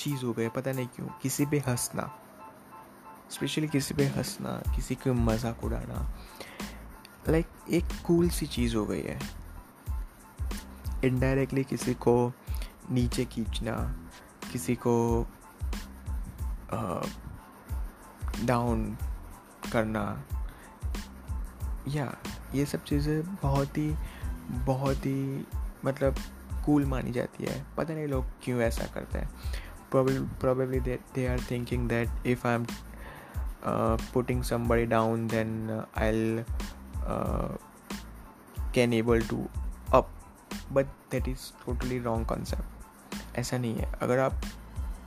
[0.00, 2.10] चीज़ हो गया पता नहीं क्यों किसी पे हंसना
[3.30, 6.18] स्पेशली किसी पे हंसना किसी को मज़ाक उड़ाना
[7.28, 9.18] लाइक like, एक कूल सी चीज़ हो गई है।
[11.04, 12.32] इनडायरेक्टली किसी को
[12.90, 13.74] नीचे खींचना
[14.52, 15.26] किसी को
[18.44, 18.96] डाउन
[19.72, 20.24] करना
[21.88, 22.16] या
[22.54, 23.94] ये सब चीज़ें बहुत ही
[24.50, 25.46] बहुत ही
[25.84, 26.16] मतलब
[26.66, 29.30] कूल मानी जाती है। पता नहीं लोग क्यों ऐसा करते हैं।
[29.90, 32.66] Probably probably they, they are thinking that if i'm
[33.64, 36.44] uh, putting somebody down then uh, i'll
[37.06, 37.48] uh,
[38.72, 39.48] can able to
[39.92, 40.10] up
[40.70, 42.76] but that is totally wrong concept
[43.36, 44.40] ऐसा नहीं है अगर आप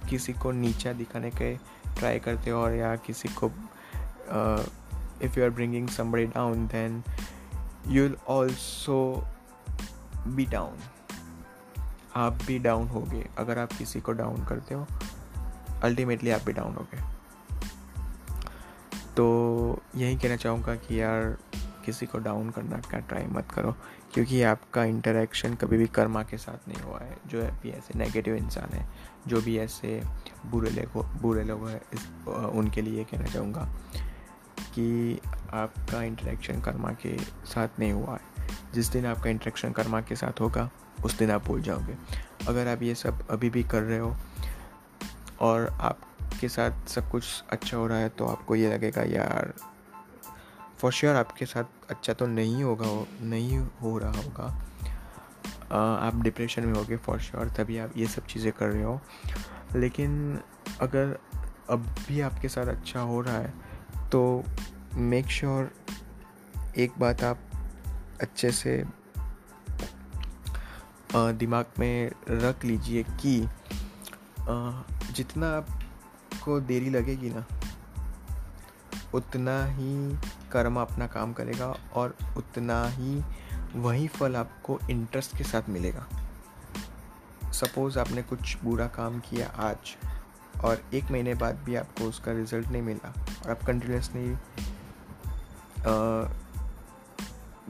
[0.10, 1.56] किसी को नीचा दिखाने के
[1.98, 3.52] ट्राई करते हो और या किसी को
[5.26, 7.04] if you are bringing somebody down then
[7.88, 9.28] you will also
[10.28, 10.78] be down
[12.16, 14.88] आप भी डाउन हो गए अगर आप किसी को डाउन करते हो
[15.84, 17.04] अल्टीमेटली आप भी डाउन हो गए
[19.18, 21.38] तो यही कहना चाहूँगा कि यार,
[21.86, 23.76] किसी को डाउन करना का ट्राई मत करो,
[24.14, 28.36] क्योंकि आपका इंटरेक्शन कभी भी कर्मा के साथ नहीं हुआ है। जो भी ऐसे नेगेटिव
[28.36, 28.88] इंसान है,
[29.28, 30.02] जो भी ऐसे
[30.46, 31.82] बुरे लोग बुरे लोग हैं
[32.50, 33.64] उनके लिए कहना चाहूँगा
[34.74, 35.20] कि
[35.54, 38.31] आपका इंटरेक्शन कर्मा के साथ नहीं हुआ है।
[38.74, 40.70] जिस दिन आपका इंटरेक्शन कर्मा के साथ होगा,
[41.06, 41.96] उस दिन आप भूल जाओगे।
[42.48, 44.16] अगर आप ये सब अभी भी कर रहे हो
[45.42, 49.54] और आपके साथ सब कुछ अच्छा हो रहा है तो आपको ये लगेगा, यार
[50.80, 54.46] फॉर श्योर sure आपके साथ अच्छा तो नहीं होगा, नहीं हो रहा होगा।
[55.72, 59.00] आप डिप्रेशन में होगे फॉर श्योर तभी आप ये सब चीज़ें कर रहे हो।
[59.76, 60.40] लेकिन
[60.82, 61.18] अगर
[61.70, 63.54] अब भी आपके साथ अच्छा हो रहा है
[64.12, 64.44] तो
[64.96, 67.40] मेक श्योर sure एक बात आप
[68.22, 68.84] अच्छे से
[71.16, 73.40] दिमाग में रख लीजिए कि
[75.14, 77.46] जितना आपको देरी लगेगी ना,
[79.14, 80.18] उतना ही
[80.52, 83.22] कर्म अपना काम करेगा और उतना ही
[83.76, 86.08] वही फल आपको इंटरेस्ट के साथ मिलेगा।
[87.52, 89.96] सपोज़ आपने कुछ बुरा काम किया आज
[90.64, 94.34] और एक महीने बाद भी आपको उसका रिज़ल्ट नहीं मिला और आप कंटिन्यूसली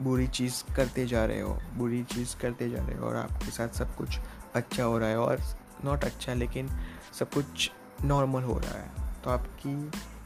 [0.00, 3.68] बुरी चीज़ करते जा रहे हो, बुरी चीज़ करते जा रहे हो और आपके साथ
[3.68, 4.18] सब कुछ
[4.54, 5.40] अच्छा हो रहा है और
[5.84, 6.68] नॉट अच्छा लेकिन
[7.12, 7.70] सब कुछ
[8.04, 9.70] नॉर्मल हो रहा है। तो आपकी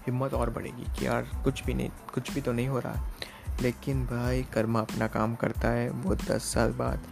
[0.07, 3.09] हिम्मत और बढ़ेगी कि यार कुछ भी नहीं, कुछ भी तो नहीं हो रहा।
[3.63, 7.07] लेकिन भाई कर्मा अपना काम करता है, वो दस साल बाद,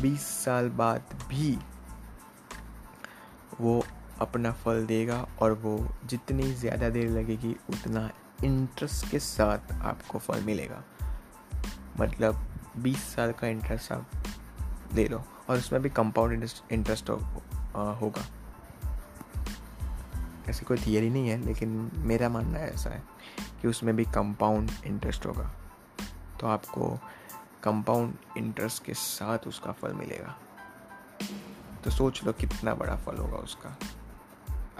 [0.00, 1.58] बीस साल बाद भी
[3.60, 3.82] वो
[4.20, 8.10] अपना फल देगा और वो जितनी ज़्यादा देर लगेगी उतना
[8.44, 10.82] इंटरेस्ट के साथ आपको फल मिलेगा।
[12.00, 14.10] मतलब बीस साल का इंटरेस्ट आप
[14.94, 18.24] ले लो और उसमें भी कंपाउंड इंटरेस्ट होगा।
[20.48, 23.02] ऐसी कोई थियरी नहीं है, लेकिन मेरा मानना ऐसा है
[23.62, 25.52] कि उसमें भी कंपाउंड इंटरेस्ट होगा।
[26.40, 26.98] तो आपको
[27.62, 30.36] कंपाउंड इंटरेस्ट के साथ उसका फल मिलेगा।
[31.84, 33.68] तो सोच लो कितना बड़ा फल होगा उसका।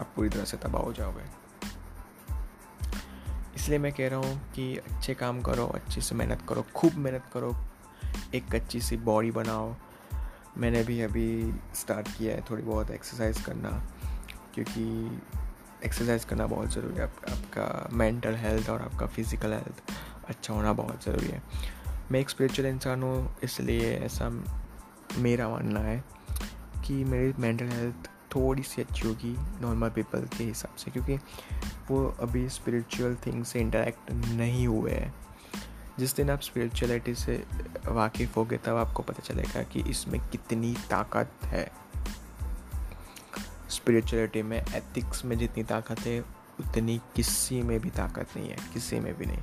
[0.01, 1.46] आप पूरी तरह से तबाह हो जाओगे।
[3.57, 7.25] इसलिए मैं कह रहा हूँ कि अच्छे काम करो अच्छे से मेहनत करो खूब मेहनत
[7.33, 7.57] करो
[8.35, 9.75] एक अच्छी सी बॉडी बनाओ।
[10.59, 13.71] मैंने भी अभी स्टार्ट किया है थोड़ी बहुत एक्सरसाइज करना
[14.55, 15.21] क्योंकि
[15.85, 19.83] एक्सरसाइज करना बहुत ज़रूरी है। आप, आपका मेंटल हेल्थ और आपका फ़िज़िकल हेल्थ
[20.29, 21.43] अच्छा होना बहुत ज़रूरी है।
[22.11, 24.29] मैं एक स्पिरिचुअल इंसान हूँ इसलिए ऐसा
[25.19, 26.05] मेरा मानना है
[26.85, 31.17] कि मेरी मेंटल हेल्थ थोड़ी सी अच्छी होगी नॉर्मल पीपल के हिसाब से, क्योंकि
[31.91, 35.15] वो अभी स्पिरिचुअल थिंग से इंटरेक्ट नहीं हुए हैं।
[35.99, 37.45] जिस दिन आप स्पिरिचुअलिटी से
[37.89, 41.73] वाकिफ़ हो गए, तब आपको पता चलेगा कि इसमें कितनी ताकत है।
[43.71, 46.21] स्पिरिचुअलिटी में एथिक्स में जितनी ताकत है,
[46.61, 49.43] उतनी किसी में भी ताकत नहीं है, किसी में भी नहीं।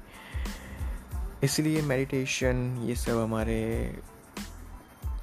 [1.44, 4.00] इसलिए मेडिटेशन ये सब हमारे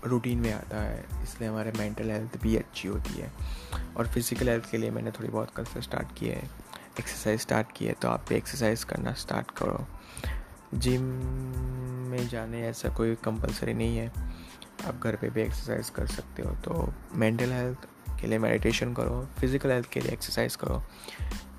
[0.05, 3.31] रूटीन में आता है, इसलिए हमारे मेंटल हेल्थ भी अच्छी होती है।
[3.97, 6.49] और फ़िज़िकल हेल्थ के लिए मैंने थोड़ी बहुत कल से स्टार्ट किया है।
[7.01, 9.87] एक्सरसाइज स्टार्ट की है तो आप भी एक्सरसाइज करना स्टार्ट करो।
[10.75, 11.03] जिम
[12.11, 14.13] में जाने ऐसा कोई कंपलसरी नहीं है।
[14.89, 17.87] आप घर पे भी एक्सरसाइज कर सकते हो तो मेंटल हेल्थ
[18.21, 20.83] के लिए मेडिटेशन करो फ़िज़िकल हेल्थ के लिए एक्सरसाइज करो,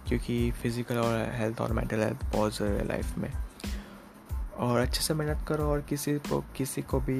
[0.08, 3.32] क्योंकि फ़िज़िकल और हेल्थ और मेंटल हेल्थ बहुत ज़रूरी है लाइफ में।
[4.60, 7.20] और अच्छे से मेहनत करो और किसी को किसी को भी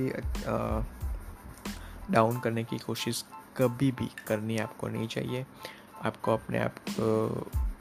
[2.12, 3.26] डाउन करने की कोशिश
[3.58, 5.46] कभी भी करनी आपको नहीं चाहिए।
[6.06, 6.76] आपको अपने आप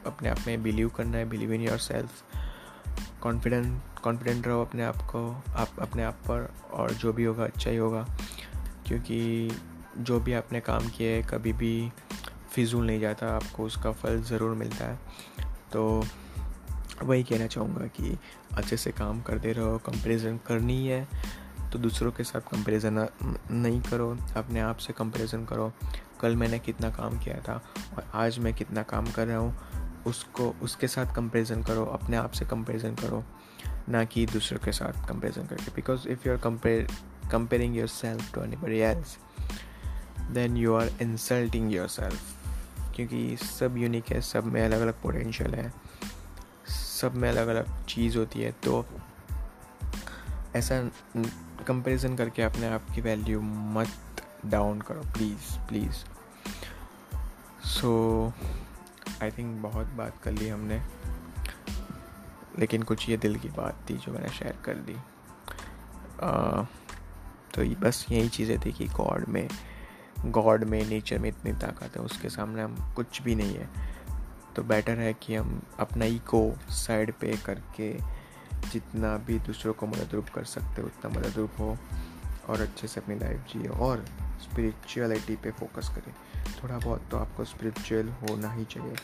[0.07, 2.23] अपने आप में बिलीव करना है believe in yourself
[3.23, 7.71] confident confident रहो अपने आप को, आप अपने आप पर और जो भी होगा अच्छा
[7.71, 8.07] ही होगा।
[8.87, 9.51] क्योंकि
[9.99, 11.93] जो भी आपने काम किया है, कभी भी
[12.53, 14.99] फिजूल नहीं जाता, आपको उसका फल ज़रूर मिलता है।
[15.73, 16.05] तो
[17.03, 18.19] वही कहना चाहूँगा कि
[18.55, 21.09] अच्छे से काम करते रहो कंपेरिजन करनी है।
[21.73, 23.07] तो दूसरों के साथ कंपैरिजन
[23.51, 25.73] नहीं करो, अपने आप से कंपैरिजन करो।
[26.21, 27.55] कल मैंने कितना काम किया था
[27.97, 29.55] और आज मैं कितना काम कर रहा हूँ,
[30.07, 33.23] उसको, उसके साथ कंपैरिजन करो, अपने आप से कंपैरिजन करो,
[33.89, 36.87] ना कि दूसरों के साथ कंपैरिजन करके। Because if you are compare
[37.33, 39.17] comparing yourself to anybody else
[40.31, 45.73] then you are insulting yourself क्योंकि सब यूनिक है, सब में अलग अलग पोटेंशियल है,
[46.69, 48.85] सब में अलग अलग चीज़ होती है तो
[50.57, 50.91] ऐसा
[51.67, 53.89] कंपैरिजन करके अपने आप की वैल्यू मत
[54.47, 56.05] डाउन करो please please
[57.67, 58.33] so
[59.23, 60.83] I think बहुत बात कर ली हमने
[62.59, 64.97] लेकिन कुछ ये दिल की बात थी जो मैंने शेयर कर दी।
[66.23, 66.63] आ,
[67.55, 69.49] तो बस यही चीज़ें थी कि गॉड में
[70.27, 73.69] गॉड में नेचर में इतनी ताकत है उसके सामने हम कुछ भी नहीं है।
[74.57, 78.20] तो बेटर है कि हम अपना ईको साइड पे करके
[78.73, 81.77] जितना भी दूसरों को मदद रूप कर सकते हो, उतना मदद रूप हो
[82.49, 84.05] और अच्छे से अपनी लाइफ जिए और
[84.43, 86.15] स्पिरिचुअलिटी पे फोकस करें।
[86.63, 88.95] थोड़ा बहुत तो आपको स्पिरिचुअल होना ही चाहिए।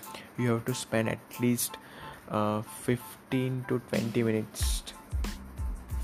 [0.41, 1.77] You have to spend at least
[2.85, 4.95] fifteen to twenty minutes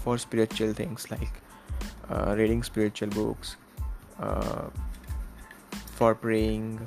[0.05, 1.33] for spiritual things like
[2.38, 3.57] reading spiritual books
[5.99, 6.79] for praying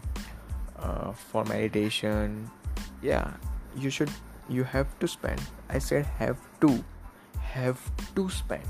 [1.32, 2.48] for meditation
[3.04, 3.38] या
[3.78, 4.10] you should
[4.50, 5.46] you have to spend.
[5.76, 6.78] I said have to
[7.38, 7.78] have
[8.16, 8.66] to spend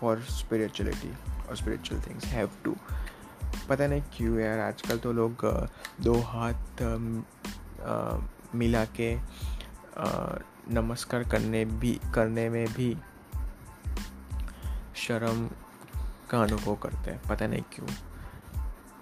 [0.00, 1.12] for spirituality
[1.48, 2.76] और spiritual things have to.
[3.68, 5.44] पता नहीं क्यों यार, आजकल तो लोग
[6.00, 6.82] दो हाथ
[8.54, 9.16] मिला के
[10.74, 12.96] नमस्कार करने भी, करने में भी
[14.96, 15.48] शर्म
[16.30, 17.88] का अनुभव करते हैं। पता नहीं क्यों।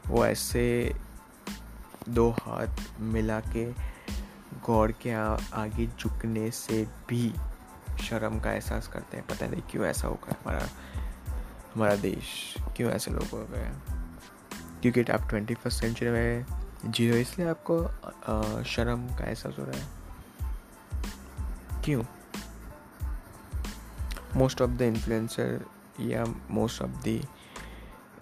[0.07, 0.95] वो ऐसे
[2.09, 3.65] दो हाथ मिला के
[4.67, 5.13] गौर के
[5.57, 7.33] आगे झुकने से भी
[7.99, 10.69] शर्म का एहसास करते हैं। पता नहीं क्यों ऐसा होगा हमारा
[11.75, 13.73] हमारा देश। क्यों ऐसे लोग हो गए
[14.83, 16.47] क्योंकि आप ट्वेंटी फ़र्स्ट सेंचुरी में
[16.85, 17.85] जी हो इसलिए आपको
[18.65, 19.87] शर्म का एहसास हो रहा है।
[21.85, 22.05] क्यों?
[24.37, 25.65] मोस्ट ऑफ़ द इन्फ्लुएंसर
[26.01, 27.27] या most of the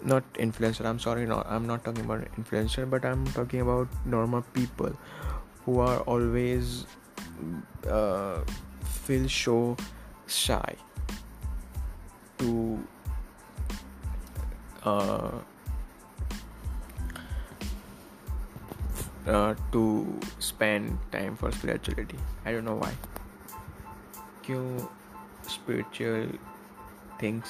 [0.05, 4.43] not influencer i'm sorry no i'm not talking about influencer but i'm talking about normal
[4.57, 4.91] people
[5.63, 6.73] who are always
[7.87, 8.37] uh,
[9.05, 9.77] feel so
[10.27, 10.75] shy
[12.39, 12.79] to
[14.83, 15.31] uh,
[19.27, 19.83] uh, to
[20.39, 22.93] spend time for spirituality i don't know why
[24.45, 24.65] क्यों
[25.49, 26.37] spiritual
[27.21, 27.47] things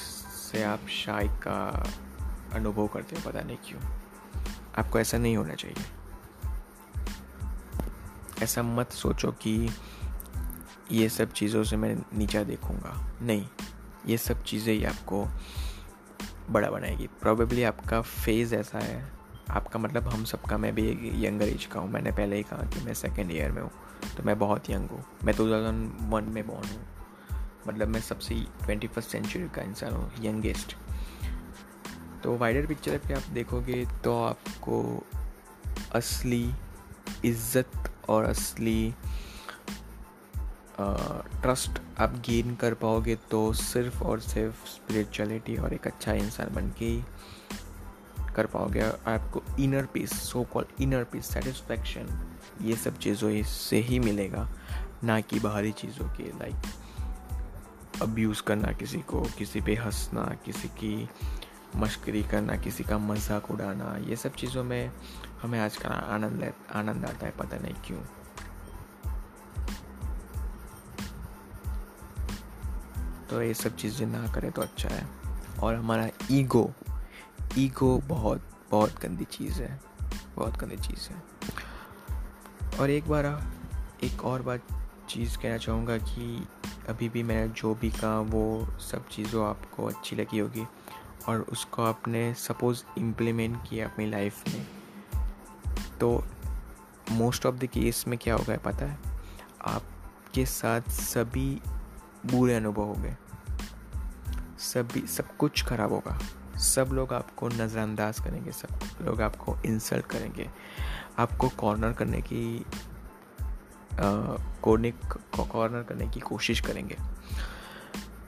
[0.52, 1.58] से आप शाय का
[2.54, 3.82] अनुभव करते हो पता नहीं क्यों
[4.78, 5.86] आपको ऐसा नहीं होना चाहिए
[8.44, 9.56] ऐसा मत सोचो कि
[10.91, 13.45] ये सब चीज़ों से मैं नीचा देखूँगा। नहीं,
[14.08, 15.28] ये सब चीज़ें ही आपको
[16.50, 19.04] बड़ा बनाएगी। प्रॉबेबली आपका फ़ेज़ ऐसा है।
[19.50, 20.89] आपका मतलब हम सबका, मैं भी
[21.26, 23.71] यंगर एज का हूँ। मैंने पहले ही कहा कि मैं सेकेंड ईयर में हूँ
[24.17, 26.86] तो मैं बहुत यंग हूँ। मैं टू थाउज़ेंड वन में बॉर्न हूँ।
[27.67, 30.76] मतलब मैं सबसे ट्वेंटी फ़र्स्ट सेंचुरी का इंसान हूँ यंगेस्ट
[32.24, 35.04] तो वाइडर पिक्चर पे आप देखोगे तो आपको
[35.91, 36.54] असली
[37.26, 38.93] इज़्ज़त और असली
[40.80, 46.72] ट्रस्ट आप गेन कर पाओगे तो सिर्फ़ और सिर्फ़ स्पिरिचुअलिटी और एक अच्छा इंसान बन
[46.80, 47.04] के ही
[48.36, 52.08] कर पाओगे। आपको inner peace so call inner peace satisfaction
[52.62, 54.48] ये सब चीज़ों से ही मिलेगा,
[55.04, 61.10] ना कि बाहरी चीज़ों के लाइक अब्यूज़ करना किसी को, किसी पे हंसना, किसी की
[61.76, 64.92] मश्करी करना, किसी का मज़ाक उड़ाना, ये सब चीज़ों में
[65.42, 68.00] हमें आज का आनंद आनंद आता है, पता नहीं क्यों।
[73.36, 75.08] तो ये सब चीज़ें ना करें तो अच्छा है।
[75.63, 76.74] और हमारा ईगो
[77.58, 79.80] ईगो बहुत बहुत गंदी चीज़ है,
[80.36, 81.24] बहुत गंदी चीज़ है।
[82.80, 83.43] और एक बार
[84.04, 84.62] एक और बात
[85.10, 86.48] चीज़ कहना चाहूँगा कि
[86.89, 90.67] अभी भी मैंने जो भी कहा वो सब चीज़ों आपको अच्छी लगी होगी
[91.30, 94.67] और उसको आपने सपोज़ इम्प्लीमेंट किया अपनी लाइफ में।
[96.00, 96.24] तो
[97.12, 99.00] मोस्ट ऑफ़ द केस में क्या होगा पता है?
[99.65, 101.62] आपके साथ सभी
[102.26, 103.15] बुरे अनुभव हो गए
[104.65, 106.17] सभी सब कुछ खराब होगा।
[106.63, 110.49] सब लोग आपको नज़रअंदाज करेंगे, सब लोग आपको इंसल्ट करेंगे।
[111.19, 112.65] आपको कॉर्नर करने की
[114.63, 116.97] कोने कॉर्नर करने की कोशिश करेंगे।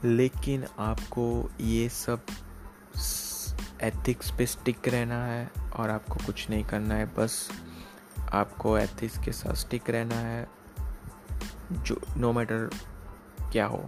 [0.04, 2.26] लेकिन आपको ये सब
[3.82, 7.48] एथिक्स पे स्टिक रहना है और आपको कुछ नहीं करना है, बस
[8.32, 10.46] आपको एथिक्स के साथ स्टिक रहना है।
[11.72, 12.70] जो नो मैटर
[13.52, 13.84] क्या हो,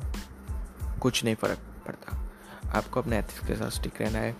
[1.03, 2.30] कुछ नहीं फ़र्क पड़ता।
[2.75, 4.37] आपको अपने एथिक्स के साथ स्टिक रहना है।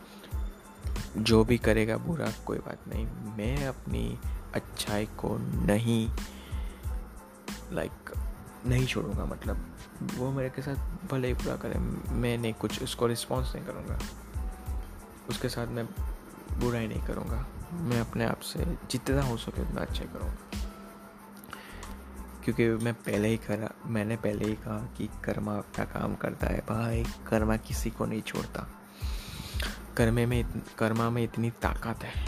[1.17, 4.19] जो भी करेगा बुरा कोई बात नहीं। मैं अपनी
[4.55, 6.11] अच्छाई को नहीं
[7.73, 8.19] लाइक like,
[8.67, 9.77] नहीं छोड़ूँगा मतलब
[10.15, 11.79] वो मेरे के साथ भले ही बुरा करे
[12.13, 13.99] मैं नहीं कुछ उसको रिस्पॉन्स नहीं करूँगा।
[15.29, 15.87] उसके साथ मैं
[16.61, 20.70] बुरा ही नहीं करूँगा। मैं अपने आप से जितना हो सके उतना अच्छा करूँगा।
[22.53, 26.59] क्योंकि मैं पहले ही करा, मैंने पहले ही कहा कि कर्मा अपना काम करता है।
[26.59, 28.67] भाई, कर्मा किसी को नहीं छोड़ता।
[29.97, 30.45] कर्मे में
[30.79, 32.27] कर्मा में इतनी ताकत है।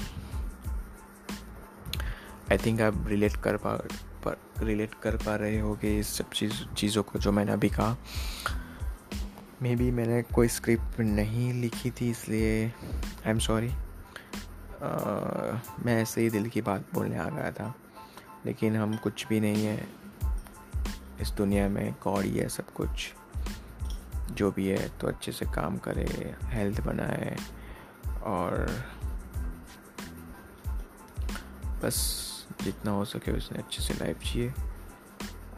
[2.50, 3.74] आई थिंक आप रिलेट कर पा,
[4.26, 7.68] पर रिलेट कर पा रहे हो होगे इस सब चीज़, चीज़ों को जो मैंने अभी
[7.68, 7.96] कहा।
[9.62, 13.70] मे बी मैंने कोई स्क्रिप्ट नहीं लिखी थी, इसलिए आई एम सॉरी
[15.84, 17.74] मैं ऐसे ही दिल की बात बोलने आ गया था,
[18.46, 20.01] लेकिन हम कुछ भी नहीं है।
[21.22, 23.14] इस दुनिया में ही है, सब कुछ।
[24.30, 27.36] जो भी है तो अच्छे से काम करे हेल्थ बनाए
[28.22, 28.66] और
[31.84, 31.96] बस
[32.62, 34.52] जितना हो सके उसने अच्छे से लाइफ जिए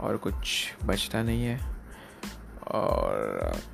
[0.01, 1.75] और कुछ बचता नहीं है।
[2.69, 3.15] और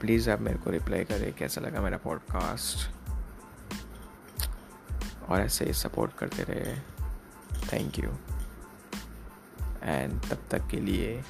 [0.00, 2.90] प्लीज़ आप मेरे को रिप्लाई करें, कैसा लगा मेरा पॉडकास्ट
[5.28, 6.76] और ऐसे ही सपोर्ट करते रहे।
[7.72, 8.10] थैंक यू
[9.82, 11.22] एंड तब तक के लिए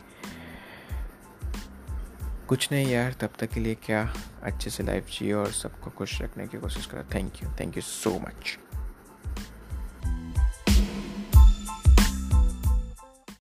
[2.51, 4.03] कुछ नहीं यार, तब तक के लिए क्या
[4.43, 7.83] अच्छे से लाइफ जियो और सबको खुश रखने की कोशिश करो। Thank you thank you
[7.83, 8.59] so much